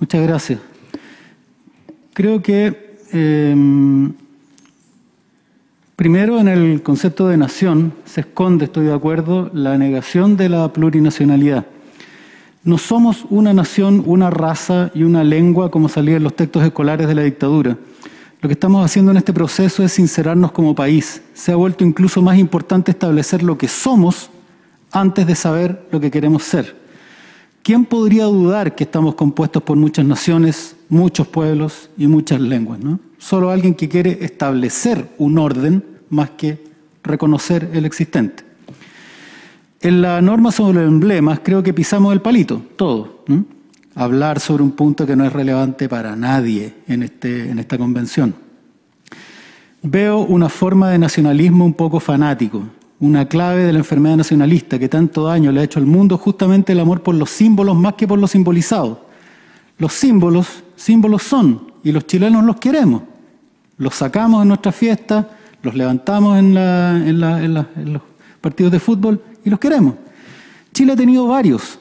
[0.00, 0.60] Muchas gracias.
[2.14, 3.54] Creo que eh,
[5.94, 10.72] primero en el concepto de nación se esconde, estoy de acuerdo, la negación de la
[10.72, 11.66] plurinacionalidad.
[12.64, 17.06] No somos una nación, una raza y una lengua como salía en los textos escolares
[17.06, 17.76] de la dictadura.
[18.40, 21.22] Lo que estamos haciendo en este proceso es sincerarnos como país.
[21.34, 24.30] Se ha vuelto incluso más importante establecer lo que somos
[24.92, 26.79] antes de saber lo que queremos ser.
[27.62, 32.80] ¿Quién podría dudar que estamos compuestos por muchas naciones, muchos pueblos y muchas lenguas?
[32.80, 32.98] ¿no?
[33.18, 36.64] Solo alguien que quiere establecer un orden más que
[37.02, 38.44] reconocer el existente.
[39.82, 43.24] En la norma sobre emblemas creo que pisamos el palito, todo.
[43.94, 48.34] Hablar sobre un punto que no es relevante para nadie en, este, en esta convención.
[49.82, 52.62] Veo una forma de nacionalismo un poco fanático,
[53.00, 56.72] una clave de la enfermedad nacionalista que tanto daño le ha hecho al mundo, justamente
[56.72, 58.98] el amor por los símbolos más que por los simbolizados.
[59.78, 63.02] Los símbolos, símbolos son, y los chilenos los queremos.
[63.78, 65.24] Los sacamos en nuestras fiestas,
[65.62, 66.54] los levantamos en,
[67.20, 68.02] los
[68.42, 69.94] partidos de fútbol y los queremos.
[70.74, 71.78] Chile ha tenido varios.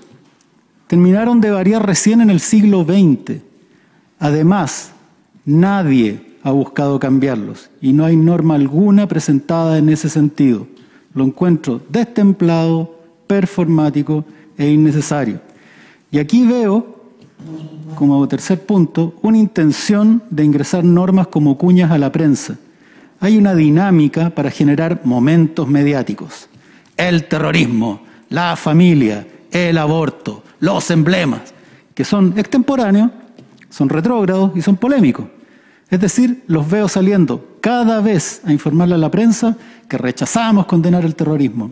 [0.88, 3.42] Terminaron de variar recién en el siglo XX.
[4.20, 4.94] Además,
[5.44, 10.66] nadie ha buscado cambiarlos y no hay norma alguna presentada en ese sentido
[11.14, 12.96] lo encuentro destemplado,
[13.28, 14.26] performático
[14.58, 15.40] e innecesario.
[16.12, 17.00] Y aquí veo,
[17.96, 22.58] como tercer punto, una intención de ingresar normas como cuñas a la prensa.
[23.20, 26.48] Hay una dinámica para generar momentos mediáticos.
[26.98, 31.54] El terrorismo, la familia, el aborto, los emblemas,
[31.94, 33.12] que son extemporáneos,
[33.70, 35.26] son retrógrados y son polémicos.
[35.90, 41.04] Es decir, los veo saliendo cada vez a informarle a la prensa que rechazamos condenar
[41.04, 41.72] el terrorismo,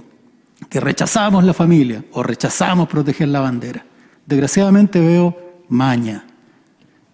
[0.70, 3.86] que rechazamos la familia o rechazamos proteger la bandera.
[4.26, 5.38] Desgraciadamente veo
[5.70, 6.26] maña,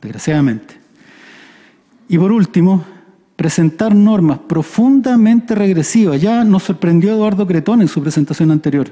[0.02, 0.80] desgraciadamente.
[2.08, 2.86] Y por último,
[3.36, 6.22] presentar normas profundamente regresivas.
[6.22, 8.90] Ya nos sorprendió Eduardo Cretón en su presentación anterior.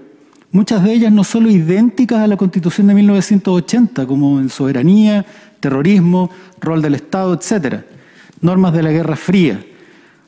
[0.51, 5.25] Muchas de ellas no solo idénticas a la Constitución de 1980, como en soberanía,
[5.61, 6.29] terrorismo,
[6.59, 7.85] rol del Estado, etcétera
[8.41, 9.63] normas de la Guerra Fría,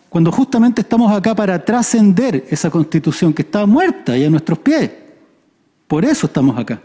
[0.09, 4.91] cuando justamente estamos acá para trascender esa constitución que está muerta y a nuestros pies.
[5.87, 6.79] Por eso estamos acá.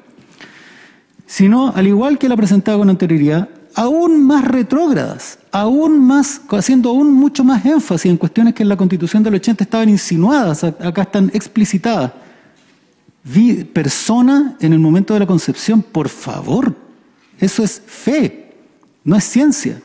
[1.26, 7.12] Sino, al igual que la presentaba con anterioridad, aún más retrógradas, aún más, haciendo aún
[7.12, 11.30] mucho más énfasis en cuestiones que en la constitución del 80 estaban insinuadas, acá están
[11.34, 12.12] explicitadas.
[13.24, 16.74] Vi persona en el momento de la concepción, por favor,
[17.38, 18.54] eso es fe,
[19.04, 19.82] no es ciencia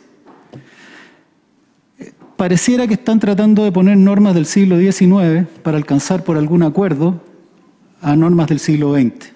[2.37, 7.21] pareciera que están tratando de poner normas del siglo XIX para alcanzar por algún acuerdo
[8.01, 9.31] a normas del siglo XX.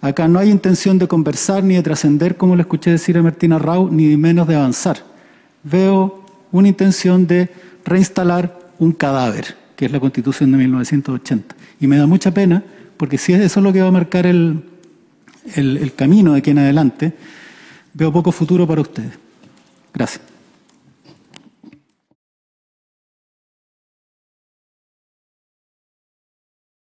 [0.00, 3.58] Acá no hay intención de conversar ni de trascender, como le escuché decir a Martina
[3.58, 4.98] Rau, ni menos de avanzar.
[5.62, 7.48] Veo una intención de
[7.84, 11.56] reinstalar un cadáver, que es la Constitución de 1980.
[11.80, 12.62] Y me da mucha pena,
[12.96, 14.62] porque si eso es lo que va a marcar el,
[15.54, 17.12] el camino de aquí en adelante,
[17.94, 19.18] veo poco futuro para ustedes.
[19.92, 20.33] Gracias.